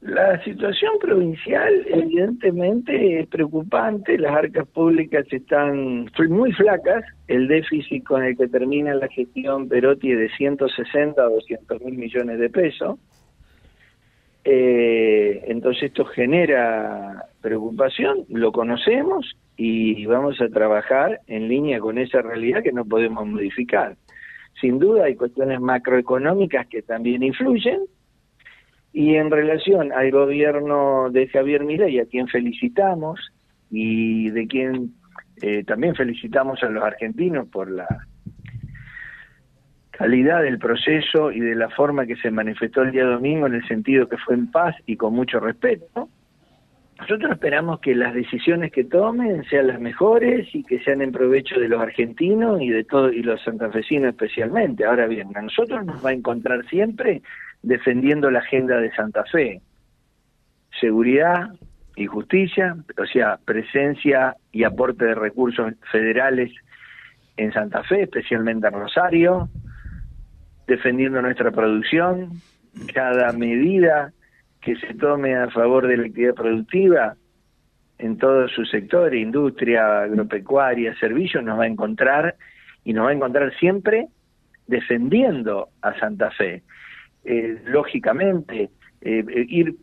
La 0.02 0.44
situación 0.44 0.94
provincial 1.00 1.86
evidentemente 1.86 3.20
es 3.20 3.28
preocupante, 3.28 4.18
las 4.18 4.36
arcas 4.36 4.68
públicas 4.68 5.28
están 5.30 6.10
muy 6.28 6.52
flacas, 6.54 7.04
el 7.28 7.48
déficit 7.48 8.04
con 8.04 8.24
el 8.24 8.36
que 8.36 8.48
termina 8.48 8.96
la 8.96 9.08
gestión 9.10 9.70
Perotti 9.70 10.12
es 10.12 10.18
de 10.18 10.30
160 10.30 11.22
a 11.22 11.26
200 11.26 11.82
mil 11.82 12.00
millones 12.00 12.40
de 12.40 12.50
pesos, 12.50 12.98
eh, 14.44 15.44
entonces 15.46 15.84
esto 15.84 16.06
genera 16.06 17.26
preocupación, 17.40 18.26
lo 18.30 18.52
conocemos 18.52 19.36
y 19.56 20.04
vamos 20.08 20.42
a 20.42 20.50
trabajar 20.50 21.20
en 21.28 21.48
línea 21.48 21.80
con 21.80 22.00
esa 22.00 22.24
realidad 22.24 22.64
que 22.64 22.72
no 22.72 22.86
podemos 22.86 23.28
modificar. 23.28 23.98
Sin 24.60 24.80
duda 24.80 25.06
hay 25.06 25.16
cuestiones 25.16 25.62
macroeconómicas 25.62 26.66
que 26.68 26.82
también 26.82 27.22
influyen 27.22 27.82
y 28.94 29.16
en 29.16 29.32
relación 29.32 29.92
al 29.94 30.12
gobierno 30.12 31.10
de 31.10 31.28
Javier 31.28 31.64
Milei, 31.64 32.00
a 32.00 32.06
quien 32.06 32.28
felicitamos 32.28 33.20
y 33.70 34.30
de 34.32 34.48
quien 34.48 34.94
eh, 35.42 35.64
también 35.64 35.96
felicitamos 35.96 36.62
a 36.64 36.70
los 36.70 36.84
argentinos 36.84 37.48
por 37.48 37.72
la 37.72 37.88
calidad 39.92 40.42
del 40.42 40.58
proceso 40.58 41.32
y 41.32 41.40
de 41.40 41.56
la 41.56 41.70
forma 41.70 42.06
que 42.06 42.16
se 42.18 42.32
manifestó 42.32 42.82
el 42.82 42.92
día 42.92 43.06
domingo 43.06 43.48
en 43.48 43.56
el 43.56 43.68
sentido 43.68 44.10
que 44.10 44.18
fue 44.18 44.36
en 44.36 44.50
paz 44.52 44.76
y 44.86 44.98
con 44.98 45.14
mucho 45.14 45.40
respeto. 45.40 46.10
Nosotros 47.02 47.32
esperamos 47.32 47.80
que 47.80 47.96
las 47.96 48.14
decisiones 48.14 48.72
que 48.72 48.84
tomen 48.84 49.44
sean 49.46 49.68
las 49.68 49.82
mejores 49.82 50.48
y 50.54 50.64
que 50.64 50.84
sean 50.84 51.02
en 51.02 51.12
provecho 51.12 51.60
de 51.60 51.68
los 51.68 51.82
argentinos 51.82 52.62
y 52.62 52.70
de 52.70 52.84
todos 52.84 53.12
y 53.12 53.24
los 53.24 53.42
santafesinos 53.44 54.10
especialmente. 54.12 54.86
Ahora 54.86 55.08
bien, 55.08 55.36
a 55.36 55.42
nosotros 55.42 55.84
nos 55.84 56.06
va 56.06 56.12
a 56.12 56.14
encontrar 56.14 56.64
siempre 56.70 57.24
defendiendo 57.64 58.30
la 58.30 58.40
agenda 58.40 58.80
de 58.80 58.92
Santa 58.92 59.24
Fe. 59.26 59.62
Seguridad 60.80 61.50
y 61.96 62.06
justicia, 62.06 62.78
o 62.96 63.06
sea, 63.08 63.40
presencia 63.44 64.36
y 64.52 64.64
aporte 64.64 65.04
de 65.06 65.16
recursos 65.16 65.74
federales 65.92 66.52
en 67.36 67.52
Santa 67.52 67.84
Fe, 67.84 68.04
especialmente 68.04 68.68
en 68.68 68.74
Rosario, 68.74 69.50
defendiendo 70.68 71.20
nuestra 71.24 71.50
producción, 71.50 72.30
cada 72.94 73.34
medida 73.34 74.14
que 74.62 74.76
se 74.76 74.94
tome 74.94 75.36
a 75.36 75.50
favor 75.50 75.88
de 75.88 75.98
la 75.98 76.06
actividad 76.06 76.36
productiva 76.36 77.16
en 77.98 78.18
todos 78.18 78.52
sus 78.52 78.70
sectores, 78.70 79.22
industria, 79.22 80.04
agropecuaria, 80.04 80.96
servicios, 81.00 81.44
nos 81.44 81.60
va 81.60 81.64
a 81.64 81.68
encontrar 81.68 82.36
y 82.84 82.94
nos 82.94 83.06
va 83.06 83.10
a 83.12 83.14
encontrar 83.14 83.54
siempre 83.58 84.08
defendiendo 84.68 85.70
a 85.82 85.98
Santa 86.00 86.32
Fe. 86.32 86.64
Eh, 87.24 87.62
lógicamente, 87.66 88.70
eh, 89.02 89.24
ir, 89.50 89.76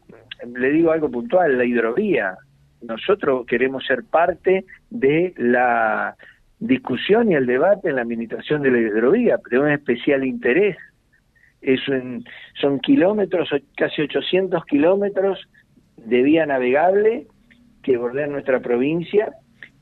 le 0.56 0.70
digo 0.70 0.90
algo 0.90 1.10
puntual, 1.10 1.56
la 1.56 1.64
hidrovía. 1.64 2.36
Nosotros 2.82 3.46
queremos 3.46 3.84
ser 3.86 4.04
parte 4.04 4.64
de 4.90 5.34
la 5.36 6.16
discusión 6.58 7.30
y 7.30 7.34
el 7.34 7.46
debate 7.46 7.88
en 7.88 7.96
la 7.96 8.02
administración 8.02 8.62
de 8.62 8.70
la 8.70 8.78
hidrovía, 8.78 9.38
de 9.50 9.58
un 9.58 9.70
especial 9.70 10.24
interés. 10.24 10.76
Es 11.60 11.80
son 12.60 12.78
kilómetros, 12.80 13.48
casi 13.76 14.02
800 14.02 14.64
kilómetros 14.64 15.48
de 15.96 16.22
vía 16.22 16.46
navegable 16.46 17.26
que 17.82 17.96
bordean 17.96 18.32
nuestra 18.32 18.60
provincia, 18.60 19.32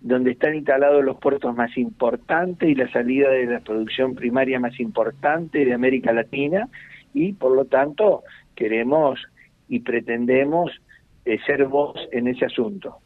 donde 0.00 0.32
están 0.32 0.54
instalados 0.54 1.04
los 1.04 1.18
puertos 1.18 1.54
más 1.54 1.76
importantes 1.76 2.68
y 2.68 2.74
la 2.74 2.90
salida 2.92 3.30
de 3.30 3.46
la 3.46 3.60
producción 3.60 4.14
primaria 4.14 4.60
más 4.60 4.78
importante 4.80 5.64
de 5.64 5.74
América 5.74 6.12
Latina, 6.12 6.68
y 7.12 7.32
por 7.32 7.54
lo 7.54 7.64
tanto 7.64 8.22
queremos 8.54 9.20
y 9.68 9.80
pretendemos 9.80 10.70
eh, 11.24 11.38
ser 11.46 11.66
voz 11.66 11.96
en 12.12 12.28
ese 12.28 12.44
asunto. 12.44 12.98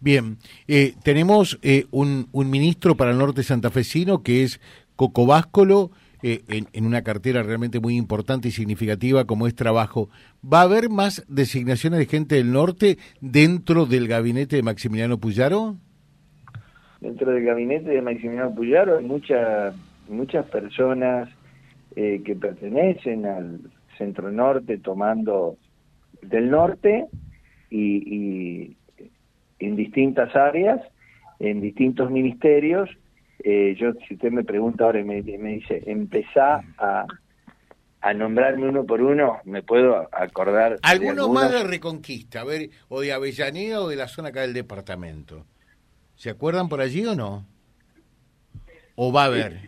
Bien, 0.00 0.38
eh, 0.68 0.94
tenemos 1.02 1.58
eh, 1.62 1.86
un, 1.90 2.28
un, 2.32 2.50
ministro 2.50 2.96
para 2.96 3.10
el 3.10 3.18
norte 3.18 3.42
santafesino 3.42 4.22
que 4.22 4.42
es 4.44 4.60
Coco 4.94 5.26
Váscolo, 5.26 5.90
eh, 6.28 6.42
en, 6.48 6.66
en, 6.72 6.86
una 6.86 7.02
cartera 7.02 7.42
realmente 7.42 7.78
muy 7.78 7.96
importante 7.96 8.48
y 8.48 8.50
significativa 8.50 9.24
como 9.26 9.46
es 9.46 9.54
trabajo. 9.54 10.08
¿Va 10.42 10.60
a 10.60 10.64
haber 10.64 10.88
más 10.88 11.24
designaciones 11.28 12.00
de 12.00 12.06
gente 12.06 12.34
del 12.34 12.52
norte 12.52 12.98
dentro 13.20 13.86
del 13.86 14.08
gabinete 14.08 14.56
de 14.56 14.62
Maximiliano 14.62 15.18
Puyaro? 15.18 15.76
Dentro 17.00 17.30
del 17.30 17.44
gabinete 17.44 17.90
de 17.90 18.02
Maximiliano 18.02 18.54
Puyaro 18.54 18.98
hay 18.98 19.04
muchas 19.04 19.74
muchas 20.08 20.46
personas 20.46 21.28
que 21.94 22.36
pertenecen 22.38 23.24
al 23.24 23.60
centro 23.96 24.30
norte 24.30 24.78
tomando 24.78 25.56
del 26.22 26.50
norte 26.50 27.06
y, 27.70 28.14
y 28.14 28.76
en 29.58 29.76
distintas 29.76 30.34
áreas, 30.34 30.80
en 31.38 31.60
distintos 31.60 32.10
ministerios. 32.10 32.90
Eh, 33.48 33.76
yo, 33.78 33.92
si 34.08 34.14
usted 34.14 34.32
me 34.32 34.42
pregunta 34.42 34.82
ahora 34.82 34.98
y 34.98 35.04
me, 35.04 35.22
dice, 35.22 35.80
empezá 35.86 36.64
a, 36.78 37.06
a 38.00 38.12
nombrarme 38.12 38.68
uno 38.68 38.84
por 38.84 39.00
uno, 39.00 39.38
me 39.44 39.62
puedo 39.62 40.08
acordar. 40.10 40.78
¿Alguno 40.82 41.28
más 41.28 41.52
de 41.52 41.62
Reconquista, 41.62 42.40
a 42.40 42.44
ver, 42.44 42.70
o 42.88 43.02
de 43.02 43.12
Avellaneda 43.12 43.82
o 43.82 43.88
de 43.88 43.94
la 43.94 44.08
zona 44.08 44.30
acá 44.30 44.40
del 44.40 44.52
departamento? 44.52 45.46
¿Se 46.16 46.28
acuerdan 46.28 46.68
por 46.68 46.80
allí 46.80 47.06
o 47.06 47.14
no? 47.14 47.46
¿O 48.96 49.12
va 49.12 49.22
a 49.22 49.26
haber? 49.26 49.60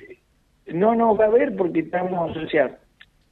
No, 0.67 0.97
no, 0.97 1.17
va 1.17 1.27
a 1.27 1.29
haber 1.29 1.55
porque 1.55 1.79
estamos, 1.79 2.37
o 2.37 2.49
sea, 2.49 2.77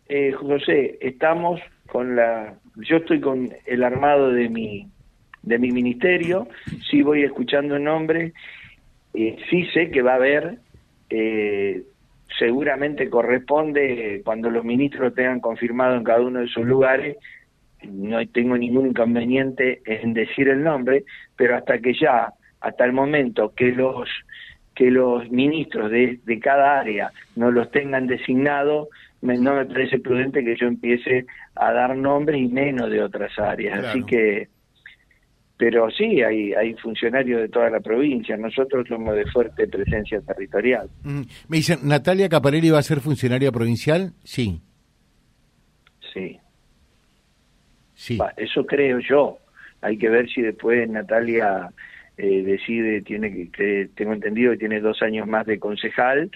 eh, 0.08 0.30
José, 0.30 0.96
estamos 1.00 1.60
con 1.88 2.14
la. 2.14 2.54
Yo 2.76 2.98
estoy 2.98 3.20
con 3.20 3.52
el 3.66 3.82
armado 3.82 4.30
de 4.30 4.48
mi 4.48 4.86
de 5.42 5.58
mi 5.58 5.72
ministerio, 5.72 6.46
sí 6.88 7.02
voy 7.02 7.24
escuchando 7.24 7.80
nombres, 7.80 8.32
eh, 9.16 9.37
sí 9.50 9.64
sé 9.73 9.90
que 9.90 10.02
va 10.02 10.12
a 10.12 10.16
haber, 10.16 10.58
eh, 11.11 11.82
seguramente 12.38 13.08
corresponde 13.08 14.20
cuando 14.25 14.50
los 14.50 14.64
ministros 14.64 15.14
tengan 15.14 15.40
confirmado 15.40 15.96
en 15.96 16.04
cada 16.04 16.20
uno 16.20 16.40
de 16.40 16.49
sus 16.49 16.66
lugares, 16.66 17.16
no 17.82 18.26
tengo 18.28 18.56
ningún 18.56 18.88
inconveniente 18.88 19.80
en 19.87 20.12
decir 20.12 20.49
el 20.49 20.62
nombre, 20.62 21.04
pero 21.37 21.56
hasta 21.56 21.78
que 21.78 21.94
ya, 21.94 22.32
hasta 22.61 22.85
el 22.85 22.92
momento 22.92 23.52
que 23.54 23.73
los 23.73 24.08
que 24.75 24.90
los 24.90 25.30
ministros 25.30 25.90
de, 25.90 26.20
de 26.26 26.38
cada 26.38 26.78
área 26.78 27.11
no 27.35 27.50
los 27.50 27.70
tengan 27.70 28.06
designado, 28.06 28.90
no 29.23 29.54
me 29.54 29.64
parece 29.64 29.99
prudente 29.99 30.44
que 30.44 30.54
yo 30.54 30.66
empiece 30.66 31.25
a 31.54 31.73
dar 31.73 31.96
nombres 31.96 32.42
y 32.42 32.49
menos 32.49 32.90
de 32.90 33.02
otras 33.02 33.38
áreas. 33.38 33.82
Así 33.85 34.04
que 34.04 34.49
pero 35.56 35.90
sí, 35.90 36.22
hay, 36.22 36.52
hay 36.52 36.75
funcionarios 36.75 37.40
de 37.40 37.48
toda 37.48 37.70
la 37.70 37.80
provincia. 37.80 38.36
Nosotros 38.36 38.86
somos 38.88 39.14
de 39.14 39.25
fuerte 39.26 39.66
presencia 39.66 40.20
territorial. 40.20 40.88
Mm, 41.02 41.22
me 41.48 41.56
dicen, 41.56 41.78
¿Natalia 41.84 42.28
Caparelli 42.28 42.70
va 42.70 42.78
a 42.78 42.82
ser 42.82 43.00
funcionaria 43.00 43.50
provincial? 43.50 44.12
Sí. 44.22 44.60
Sí. 46.12 46.38
Sí. 47.94 48.18
eso 48.36 48.66
creo 48.66 48.98
yo. 49.00 49.38
Hay 49.80 49.96
que 49.96 50.10
ver 50.10 50.28
si 50.28 50.42
después 50.42 50.88
Natalia 50.88 51.70
eh, 52.18 52.42
decide, 52.42 53.00
tiene 53.00 53.50
que, 53.50 53.88
tengo 53.94 54.12
entendido 54.12 54.52
que 54.52 54.58
tiene 54.58 54.80
dos 54.80 55.00
años 55.02 55.26
más 55.26 55.46
de 55.46 55.58
concejal 55.58 56.30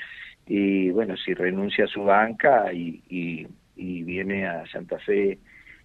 y 0.46 0.90
bueno, 0.90 1.16
si 1.16 1.34
renuncia 1.34 1.84
a 1.84 1.88
su 1.88 2.04
banca 2.04 2.72
y, 2.72 3.02
y, 3.08 3.46
y 3.76 4.02
viene 4.02 4.46
a 4.46 4.66
Santa 4.66 4.98
Fe 4.98 5.38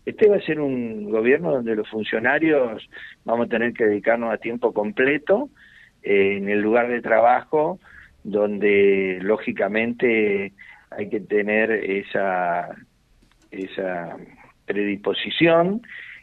este 0.06 0.30
va 0.30 0.38
a 0.38 0.42
ser 0.42 0.60
un 0.60 1.10
gobierno 1.10 1.52
donde 1.52 1.76
los 1.76 1.90
funcionarios 1.90 2.88
vamos 3.24 3.48
a 3.48 3.50
tener 3.50 3.74
que 3.74 3.86
dedicarnos 3.86 4.32
a 4.32 4.38
tiempo 4.38 4.72
completo 4.72 5.50
eh, 6.04 6.38
en 6.38 6.50
el 6.50 6.62
lugar 6.62 6.90
de 6.90 7.02
trabajo, 7.02 7.80
donde 8.24 9.20
lógicamente 9.22 10.54
hay 10.92 11.10
que 11.10 11.20
tener 11.22 11.72
esa, 11.72 12.70
esa 13.52 14.16
predisposición 14.66 15.82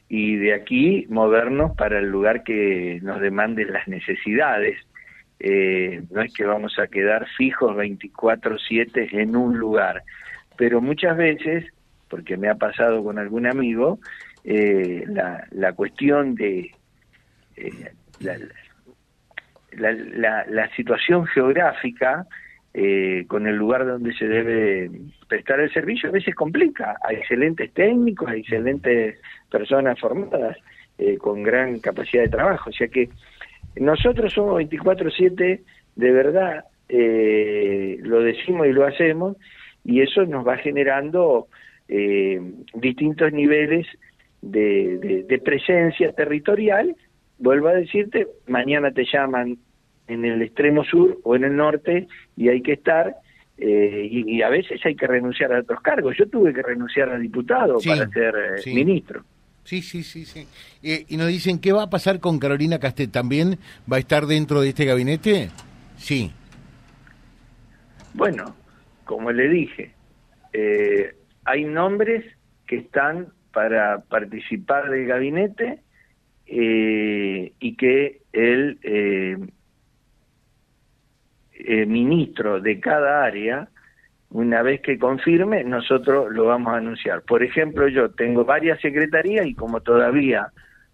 y 0.09 0.37
de 0.37 0.55
aquí 0.55 1.07
movernos 1.09 1.75
para 1.77 1.99
el 1.99 2.07
lugar 2.07 2.45
que 2.45 3.01
nos 3.03 3.21
demanden 3.21 3.73
las 3.73 3.89
necesidades. 3.89 4.79
Eh, 5.41 6.03
no 6.11 6.23
es 6.23 6.33
que 6.33 6.45
vamos 6.45 6.79
a 6.79 6.87
quedar 6.87 7.27
fijos 7.37 7.75
24/7 7.75 9.09
en 9.13 9.35
un 9.35 9.59
lugar, 9.59 10.03
pero 10.57 10.81
muchas 10.81 11.17
veces 11.17 11.65
porque 12.13 12.37
me 12.37 12.51
ha 12.51 12.57
pasado 12.57 13.03
con 13.03 13.19
algún 13.19 13.47
amigo, 13.47 13.99
eh, 14.45 15.03
la, 15.07 15.47
la, 15.51 15.73
cuestión 15.73 16.35
de 16.35 16.71
eh, 17.57 17.91
la, 18.21 18.37
la, 20.47 20.69
situación 20.77 21.25
geográfica 21.25 22.27
eh, 22.75 23.25
con 23.29 23.47
el 23.47 23.57
lugar 23.57 23.87
donde 23.87 24.13
se 24.13 24.29
debe 24.29 24.91
prestar 25.27 25.61
el 25.61 25.73
servicio 25.73 26.11
a 26.11 26.13
veces 26.13 26.35
complica. 26.35 26.99
Hay 27.03 27.17
excelentes 27.17 27.73
técnicos, 27.73 28.29
hay 28.29 28.41
excelentes 28.41 29.19
personas 29.51 29.99
formadas 29.99 30.59
con 31.19 31.43
gran 31.43 31.81
capacidad 31.81 32.25
de 32.25 32.29
trabajo. 32.29 32.69
O 32.69 32.73
sea 32.75 32.89
que 32.89 33.09
nosotros 33.77 34.35
somos 34.35 34.57
24/7, 34.57 35.63
de 35.97 36.13
verdad, 36.13 36.67
lo 36.91 38.21
decimos 38.21 38.67
y 38.67 38.73
lo 38.73 38.87
hacemos, 38.87 39.39
y 39.83 40.03
eso 40.03 40.27
nos 40.27 40.47
va 40.47 40.59
generando 40.59 41.49
eh, 41.95 42.41
distintos 42.73 43.35
niveles 43.35 43.87
de, 44.41 45.41
presencia 45.45 46.11
territorial. 46.13 46.97
Vuelvo 47.39 47.69
a 47.69 47.75
decirte, 47.75 48.29
mañana 48.47 48.93
te 48.93 49.05
llaman 49.05 49.59
en 50.09 50.25
el 50.25 50.41
extremo 50.41 50.85
sur 50.85 51.19
o 51.23 51.37
en 51.37 51.45
el 51.45 51.55
norte 51.55 52.09
y 52.35 52.49
hay 52.49 52.63
que 52.63 52.73
estar 52.73 53.15
eh, 53.59 54.09
y, 54.11 54.41
a 54.41 54.49
veces 54.49 54.81
hay 54.87 54.97
que 54.97 55.07
renunciar 55.07 55.53
a 55.53 55.61
otros 55.61 55.83
cargos. 55.83 56.17
Yo 56.17 56.27
tuve 56.29 56.55
que 56.55 56.63
renunciar 56.63 57.11
a 57.11 57.19
diputado 57.19 57.77
para 57.85 58.09
ser 58.09 58.35
eh, 58.65 58.75
ministro. 58.75 59.23
Sí, 59.65 59.83
sí, 59.83 60.03
sí, 60.03 60.25
sí. 60.25 60.47
y 60.83 61.17
nos 61.19 61.29
dicen, 61.29 61.59
¿qué 61.59 61.73
va 61.73 61.83
a 61.83 61.91
pasar 61.91 62.21
con 62.21 62.39
Carolina 62.39 62.79
Castet? 62.79 63.13
¿También 63.13 63.59
va 63.91 63.99
a 63.99 64.01
estar 64.01 64.25
dentro 64.25 64.63
de 64.63 64.71
este 64.71 64.87
gabinete? 64.87 65.51
Sí. 65.99 66.33
Bueno, 68.15 68.57
como 69.05 69.31
le 69.31 69.49
dije, 69.49 69.93
eh, 70.55 71.15
hay 71.45 71.65
nombres 71.65 72.25
que 72.67 72.77
están 72.77 73.29
para 73.53 74.01
participar 74.01 74.91
del 74.91 75.07
gabinete 75.07 75.81
eh, 76.47 77.53
y 77.59 77.77
que 77.77 78.23
el 78.33 78.79
eh, 78.83 79.37
eh, 81.53 81.87
ministro 81.87 82.61
de 82.61 82.81
cada 82.81 83.25
área, 83.25 83.69
una 84.31 84.63
vez 84.63 84.81
que 84.81 84.99
confirme, 84.99 85.65
nosotros 85.65 86.33
lo 86.33 86.47
vamos 86.47 86.73
a 86.73 86.79
anunciar. 86.79 87.23
Por 87.23 87.43
ejemplo, 87.43 87.89
yo 87.89 88.11
tengo 88.11 88.45
varias 88.45 88.81
secretarías 88.81 89.47
y 89.47 89.55
como 89.55 89.81
todavía 89.81 90.49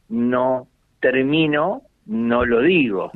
no 0.08 0.68
termino, 1.00 1.82
no 2.06 2.44
lo 2.44 2.62
digo 2.62 3.12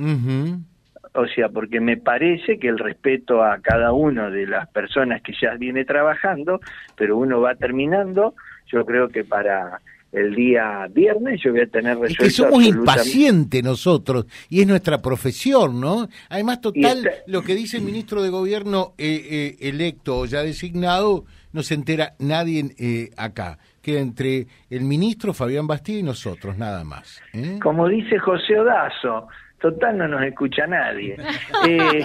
o 1.15 1.27
sea, 1.27 1.49
porque 1.49 1.81
me 1.81 1.97
parece 1.97 2.59
que 2.59 2.69
el 2.69 2.79
respeto 2.79 3.43
a 3.43 3.61
cada 3.61 3.93
una 3.93 4.31
de 4.31 4.47
las 4.47 4.69
personas 4.69 5.23
que 5.23 5.33
ya 5.41 5.55
viene 5.57 5.85
trabajando, 5.85 6.61
pero 6.97 7.19
uno 7.19 7.41
va 7.41 7.55
terminando, 7.55 8.35
yo 8.67 8.85
creo 8.87 9.09
que 9.09 9.25
para 9.25 9.81
el 10.13 10.35
día 10.35 10.87
viernes 10.91 11.41
yo 11.43 11.53
voy 11.53 11.63
a 11.63 11.67
tener 11.67 11.99
resuelto. 11.99 12.25
Es 12.25 12.37
que 12.37 12.43
somos 12.43 12.65
impacientes 12.65 13.63
nosotros 13.65 14.27
y 14.49 14.61
es 14.61 14.67
nuestra 14.67 15.01
profesión, 15.01 15.81
¿no? 15.81 16.09
Además, 16.29 16.61
total, 16.61 17.11
lo 17.27 17.43
que 17.43 17.55
dice 17.55 17.79
el 17.79 17.85
ministro 17.85 18.23
de 18.23 18.29
Gobierno 18.29 18.93
eh, 18.99 19.21
eh, 19.31 19.69
electo 19.69 20.21
o 20.21 20.27
ya 20.27 20.43
designado, 20.43 21.25
no 21.53 21.63
se 21.63 21.75
entera 21.75 22.13
nadie 22.19 22.75
eh, 22.79 23.11
acá. 23.17 23.59
Queda 23.83 24.01
entre 24.01 24.47
el 24.71 24.83
ministro 24.83 25.35
Fabián 25.35 25.67
Bastida 25.67 25.99
y 25.99 26.03
nosotros, 26.03 26.57
nada 26.57 26.85
más. 26.85 27.21
Como 27.61 27.89
dice 27.89 28.19
José 28.19 28.61
Odazo, 28.61 29.27
Total 29.63 29.97
no 29.97 30.09
nos 30.09 30.23
escucha 30.25 30.67
nadie. 30.67 31.17
Eh, 31.65 32.05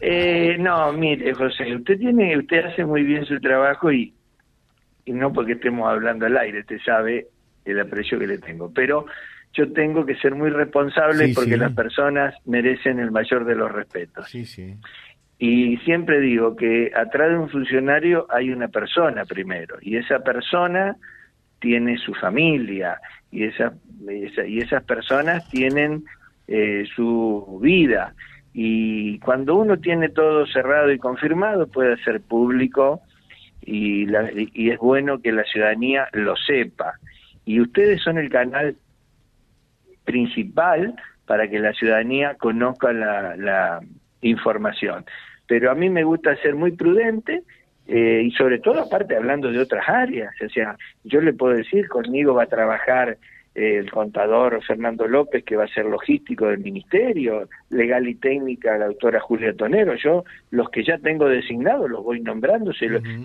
eh, 0.00 0.56
no, 0.58 0.90
mire, 0.94 1.34
José, 1.34 1.76
usted 1.76 1.98
tiene, 1.98 2.38
usted 2.38 2.64
hace 2.64 2.86
muy 2.86 3.02
bien 3.02 3.26
su 3.26 3.38
trabajo 3.38 3.92
y, 3.92 4.14
y 5.04 5.12
no 5.12 5.30
porque 5.34 5.52
estemos 5.52 5.86
hablando 5.86 6.24
al 6.24 6.38
aire, 6.38 6.60
usted 6.60 6.78
sabe 6.82 7.26
el 7.66 7.78
aprecio 7.78 8.18
que 8.18 8.26
le 8.26 8.38
tengo, 8.38 8.72
pero 8.72 9.04
yo 9.52 9.70
tengo 9.72 10.06
que 10.06 10.14
ser 10.16 10.34
muy 10.34 10.48
responsable 10.48 11.30
porque 11.34 11.58
las 11.58 11.74
personas 11.74 12.34
merecen 12.46 13.00
el 13.00 13.10
mayor 13.10 13.44
de 13.44 13.54
los 13.54 13.70
respetos. 13.70 14.30
Sí, 14.30 14.46
sí. 14.46 14.76
Y 15.38 15.76
siempre 15.78 16.20
digo 16.20 16.56
que 16.56 16.90
atrás 16.96 17.28
de 17.30 17.38
un 17.38 17.50
funcionario 17.50 18.26
hay 18.30 18.50
una 18.50 18.68
persona 18.68 19.26
primero, 19.26 19.76
y 19.82 19.98
esa 19.98 20.20
persona 20.20 20.96
tiene 21.60 21.98
su 21.98 22.14
familia, 22.14 23.00
y, 23.30 23.44
esa, 23.44 23.72
y 24.46 24.58
esas 24.60 24.82
personas 24.84 25.48
tienen 25.50 26.04
eh, 26.48 26.84
su 26.94 27.60
vida. 27.62 28.14
Y 28.52 29.18
cuando 29.20 29.56
uno 29.56 29.78
tiene 29.78 30.08
todo 30.08 30.46
cerrado 30.46 30.90
y 30.90 30.98
confirmado, 30.98 31.68
puede 31.68 31.96
ser 32.02 32.20
público 32.20 33.00
y, 33.62 34.06
y 34.52 34.70
es 34.70 34.78
bueno 34.78 35.20
que 35.20 35.32
la 35.32 35.44
ciudadanía 35.44 36.08
lo 36.12 36.34
sepa. 36.36 36.94
Y 37.44 37.60
ustedes 37.60 38.02
son 38.02 38.18
el 38.18 38.28
canal 38.30 38.76
principal 40.04 40.94
para 41.26 41.48
que 41.48 41.60
la 41.60 41.72
ciudadanía 41.72 42.34
conozca 42.34 42.92
la, 42.92 43.36
la 43.36 43.80
información. 44.20 45.04
Pero 45.46 45.70
a 45.70 45.74
mí 45.74 45.88
me 45.88 46.02
gusta 46.02 46.34
ser 46.36 46.56
muy 46.56 46.72
prudente 46.72 47.42
eh, 47.92 48.22
y 48.24 48.30
sobre 48.30 48.60
todo 48.60 48.82
aparte 48.82 49.16
hablando 49.16 49.50
de 49.50 49.58
otras 49.58 49.88
áreas, 49.88 50.32
o 50.40 50.48
sea, 50.48 50.76
yo 51.02 51.20
le 51.20 51.32
puedo 51.32 51.56
decir, 51.56 51.88
conmigo 51.88 52.34
va 52.34 52.44
a 52.44 52.46
trabajar 52.46 53.18
eh, 53.52 53.78
el 53.78 53.90
contador 53.90 54.62
Fernando 54.64 55.08
López, 55.08 55.42
que 55.42 55.56
va 55.56 55.64
a 55.64 55.74
ser 55.74 55.86
logístico 55.86 56.46
del 56.46 56.60
ministerio, 56.60 57.48
legal 57.68 58.06
y 58.06 58.14
técnica 58.14 58.78
la 58.78 58.86
doctora 58.86 59.18
Julia 59.18 59.56
Tonero, 59.56 59.96
yo 59.96 60.22
los 60.52 60.70
que 60.70 60.84
ya 60.84 60.98
tengo 60.98 61.28
designados 61.28 61.90
los 61.90 62.04
voy 62.04 62.20
nombrando, 62.20 62.70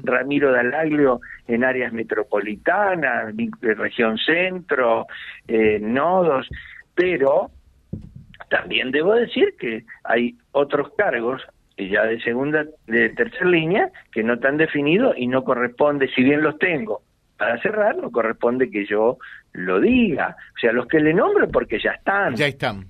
Ramiro 0.04 0.52
Dalaglio 0.52 1.22
en 1.48 1.64
áreas 1.64 1.94
metropolitanas, 1.94 3.36
región 3.62 4.18
centro, 4.18 5.06
eh, 5.48 5.78
nodos, 5.80 6.50
pero 6.96 7.52
también 8.50 8.90
debo 8.90 9.14
decir 9.14 9.54
que 9.60 9.86
hay 10.04 10.36
otros 10.54 10.90
cargos 10.98 11.44
ya 11.78 12.04
de 12.04 12.20
segunda, 12.22 12.66
de 12.88 13.10
tercera 13.10 13.50
línea, 13.50 13.90
que 14.12 14.24
no 14.24 14.36
están 14.36 14.58
definidos 14.58 15.16
y 15.18 15.28
no 15.28 15.44
corresponde, 15.44 16.10
si 16.16 16.24
bien 16.24 16.42
los 16.42 16.58
tengo, 16.58 17.02
para 17.38 17.62
cerrar, 17.62 17.98
no 17.98 18.12
corresponde 18.12 18.70
que 18.70 18.86
yo 18.86 19.18
lo 19.54 19.80
diga. 19.80 20.36
O 20.56 20.60
sea, 20.60 20.72
los 20.72 20.88
que 20.88 21.00
le 21.00 21.14
nombro 21.14 21.50
porque 21.50 21.80
ya 21.80 21.92
están. 21.92 22.36
Ya 22.36 22.48
están. 22.48 22.88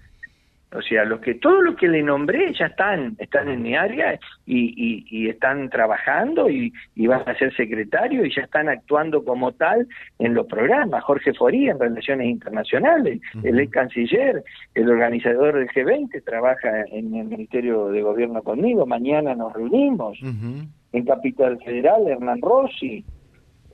O 0.76 0.82
sea, 0.82 1.06
los 1.06 1.20
que 1.22 1.36
todos 1.36 1.64
los 1.64 1.76
que 1.76 1.88
le 1.88 2.04
nombré 2.04 2.54
ya 2.54 2.68
están, 2.68 3.16
están 3.20 3.50
en 3.50 3.62
mi 3.62 3.76
área 3.76 4.20
y, 4.46 5.06
y, 5.10 5.30
están 5.30 5.70
trabajando 5.70 6.50
y, 6.50 6.74
y, 6.96 7.08
van 7.08 7.24
a 7.26 7.38
ser 7.38 7.56
secretarios 7.56 8.28
y 8.28 8.36
ya 8.36 8.44
están 8.44 8.70
actuando 8.70 9.24
como 9.24 9.52
tal 9.54 9.88
en 10.20 10.34
los 10.34 10.46
programas. 10.48 11.04
Jorge 11.04 11.34
Foría 11.34 11.72
en 11.72 11.80
Relaciones 11.80 12.28
Internacionales, 12.28 13.22
el 13.44 13.60
ex 13.60 13.72
canciller, 13.72 14.44
el 14.74 14.90
organizador 14.90 15.56
del 15.56 15.70
G20, 15.70 16.24
trabaja 16.24 16.84
en 16.92 17.16
el 17.16 17.26
Ministerio 17.26 17.88
de 17.88 18.02
Gobierno 18.02 18.44
conmigo. 18.44 18.86
Mañana 18.86 19.36
nos 19.36 19.54
reunimos. 19.54 20.18
En 20.92 21.06
Capital 21.06 21.60
Federal, 21.64 22.08
Hernán 22.08 22.42
Rossi, 22.42 23.04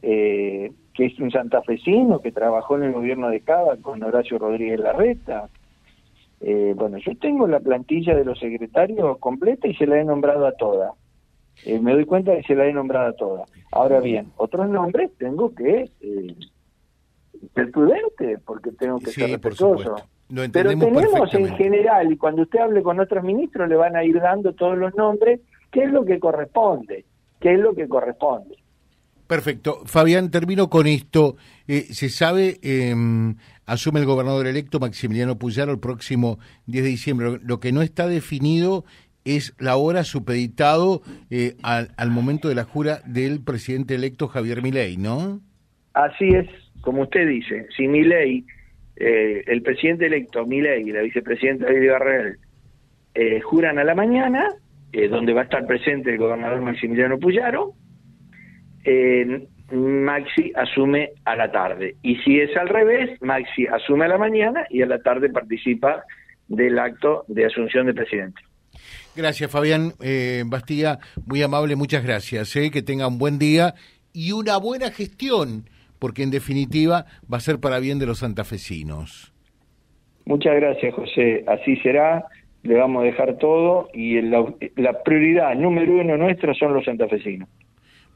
eh, 0.01 0.71
que 0.93 1.05
es 1.05 1.19
un 1.19 1.31
santafesino 1.31 2.19
que 2.19 2.31
trabajó 2.31 2.77
en 2.77 2.83
el 2.83 2.93
gobierno 2.93 3.29
de 3.29 3.41
Cava 3.41 3.77
con 3.77 4.03
Horacio 4.03 4.39
Rodríguez 4.39 4.79
Larreta. 4.79 5.49
Eh, 6.41 6.73
bueno, 6.75 6.97
yo 6.97 7.15
tengo 7.17 7.47
la 7.47 7.59
plantilla 7.59 8.15
de 8.15 8.25
los 8.25 8.39
secretarios 8.39 9.17
completa 9.19 9.67
y 9.67 9.75
se 9.75 9.85
la 9.85 9.99
he 9.99 10.03
nombrado 10.03 10.47
a 10.47 10.53
toda. 10.53 10.93
Eh, 11.65 11.79
me 11.79 11.93
doy 11.93 12.05
cuenta 12.05 12.35
que 12.35 12.43
se 12.43 12.55
la 12.55 12.65
he 12.65 12.73
nombrado 12.73 13.09
a 13.09 13.13
toda. 13.13 13.45
Ahora 13.71 13.99
bien, 13.99 14.31
otros 14.37 14.67
nombres 14.67 15.11
tengo 15.17 15.53
que 15.53 15.89
ser 17.53 17.71
prudente, 17.71 18.37
porque 18.45 18.71
tengo 18.71 18.99
que 18.99 19.11
Sí, 19.11 19.21
ser 19.21 19.31
respetuoso. 19.31 19.95
Lo 20.29 20.43
Pero 20.51 20.69
tenemos 20.69 21.33
en 21.33 21.55
general, 21.55 22.11
y 22.11 22.17
cuando 22.17 22.43
usted 22.43 22.59
hable 22.59 22.81
con 22.81 22.99
otros 22.99 23.23
ministros, 23.23 23.67
le 23.67 23.75
van 23.75 23.95
a 23.95 24.03
ir 24.03 24.19
dando 24.19 24.53
todos 24.53 24.77
los 24.77 24.95
nombres, 24.95 25.41
qué 25.71 25.83
es 25.83 25.91
lo 25.91 26.05
que 26.05 26.19
corresponde, 26.19 27.05
qué 27.39 27.53
es 27.53 27.59
lo 27.59 27.75
que 27.75 27.87
corresponde. 27.87 28.55
Perfecto. 29.31 29.83
Fabián, 29.85 30.29
termino 30.29 30.69
con 30.69 30.87
esto. 30.87 31.37
Eh, 31.65 31.83
se 31.93 32.09
sabe, 32.09 32.57
eh, 32.63 32.93
asume 33.65 34.01
el 34.01 34.05
gobernador 34.05 34.45
electo 34.45 34.77
Maximiliano 34.81 35.37
Puyaro 35.37 35.71
el 35.71 35.79
próximo 35.79 36.37
10 36.65 36.83
de 36.83 36.89
diciembre. 36.89 37.39
Lo, 37.41 37.61
que 37.61 37.71
no 37.71 37.81
está 37.81 38.07
definido 38.07 38.83
es 39.23 39.55
la 39.57 39.77
hora 39.77 40.03
supeditado 40.03 41.01
eh, 41.29 41.55
al, 41.63 42.11
momento 42.11 42.49
de 42.49 42.55
la 42.55 42.65
jura 42.65 42.99
del 43.05 43.41
presidente 43.41 43.95
electo 43.95 44.27
Javier 44.27 44.61
Milei, 44.61 44.97
¿no? 44.97 45.39
Así 45.93 46.27
es, 46.27 46.49
como 46.81 47.03
usted 47.03 47.25
dice, 47.25 47.67
si 47.77 47.87
Milei, 47.87 48.43
eh, 48.97 49.45
el 49.47 49.61
presidente 49.61 50.07
electo 50.07 50.45
Milei 50.45 50.89
y 50.89 50.91
la 50.91 51.03
vicepresidenta 51.03 51.69
Lili 51.69 51.87
Barrel 51.87 52.37
eh, 53.15 53.39
juran 53.39 53.79
a 53.79 53.85
la 53.85 53.95
mañana, 53.95 54.49
eh, 54.91 55.07
donde 55.07 55.31
va 55.31 55.39
a 55.39 55.43
estar 55.45 55.65
presente 55.65 56.09
el 56.09 56.17
gobernador 56.17 56.59
Maximiliano 56.59 57.17
Puyaro, 57.17 57.75
eh, 58.83 59.47
Maxi 59.71 60.51
asume 60.55 61.11
a 61.25 61.35
la 61.35 61.51
tarde. 61.51 61.95
Y 62.01 62.15
si 62.17 62.39
es 62.39 62.55
al 62.57 62.69
revés, 62.69 63.21
Maxi 63.21 63.67
asume 63.67 64.05
a 64.05 64.09
la 64.09 64.17
mañana 64.17 64.65
y 64.69 64.81
a 64.81 64.85
la 64.85 64.99
tarde 64.99 65.29
participa 65.29 66.03
del 66.47 66.77
acto 66.79 67.23
de 67.27 67.45
asunción 67.45 67.87
de 67.87 67.93
presidente. 67.93 68.41
Gracias, 69.15 69.51
Fabián 69.51 69.93
eh, 70.01 70.43
Bastilla. 70.45 70.99
Muy 71.25 71.41
amable, 71.41 71.75
muchas 71.75 72.03
gracias. 72.03 72.55
eh, 72.55 72.71
que 72.71 72.81
tenga 72.81 73.07
un 73.07 73.17
buen 73.17 73.39
día 73.39 73.73
y 74.13 74.31
una 74.31 74.57
buena 74.57 74.91
gestión, 74.91 75.69
porque 75.99 76.23
en 76.23 76.31
definitiva 76.31 77.05
va 77.31 77.37
a 77.37 77.41
ser 77.41 77.59
para 77.59 77.79
bien 77.79 77.99
de 77.99 78.05
los 78.05 78.19
santafesinos. 78.19 79.33
Muchas 80.25 80.55
gracias, 80.55 80.93
José. 80.93 81.43
Así 81.47 81.77
será. 81.77 82.25
Le 82.63 82.75
vamos 82.75 83.01
a 83.01 83.05
dejar 83.05 83.37
todo 83.39 83.89
y 83.91 84.21
la, 84.21 84.45
la 84.75 85.01
prioridad 85.01 85.55
número 85.55 85.93
uno 85.93 86.15
nuestra 86.15 86.53
son 86.53 86.75
los 86.75 86.85
santafesinos. 86.85 87.49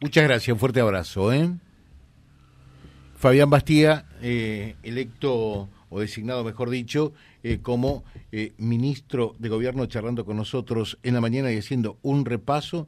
Muchas 0.02 0.24
gracias, 0.24 0.54
un 0.54 0.60
fuerte 0.60 0.80
abrazo. 0.80 1.32
¿eh? 1.34 1.50
Fabián 3.16 3.50
Bastía, 3.50 4.06
eh, 4.22 4.76
electo 4.84 5.70
o 5.90 6.00
designado, 6.00 6.44
mejor 6.44 6.70
dicho, 6.70 7.14
eh, 7.44 7.60
como 7.62 8.04
eh, 8.32 8.54
ministro 8.58 9.36
de 9.40 9.50
Gobierno, 9.50 9.86
charlando 9.86 10.26
con 10.26 10.38
nosotros 10.38 11.00
en 11.04 11.14
la 11.14 11.22
mañana 11.22 11.52
y 11.52 11.58
haciendo 11.58 11.98
un 12.02 12.26
repaso 12.26 12.88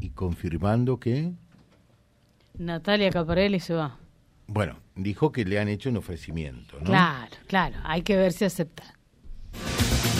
y 0.00 0.10
confirmando 0.10 0.98
que, 0.98 1.32
Natalia 2.56 3.10
Caparelli 3.10 3.58
se 3.58 3.74
va. 3.74 3.98
bueno, 4.46 4.78
dijo 4.94 5.32
que 5.32 5.44
le 5.44 5.58
han 5.58 5.68
hecho 5.68 5.90
un 5.90 5.96
ofrecimiento. 5.96 6.78
¿no? 6.78 6.86
Claro, 6.86 7.36
claro. 7.48 7.76
Hay 7.82 8.02
que 8.02 8.16
ver 8.16 8.32
si 8.32 8.44
acepta. 8.44 8.84